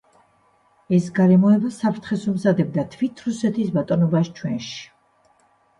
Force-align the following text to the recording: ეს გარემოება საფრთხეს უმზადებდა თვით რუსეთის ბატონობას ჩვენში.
ეს 0.99 1.09
გარემოება 1.19 1.71
საფრთხეს 1.77 2.25
უმზადებდა 2.33 2.87
თვით 2.97 3.25
რუსეთის 3.27 3.73
ბატონობას 3.79 4.35
ჩვენში. 4.41 4.79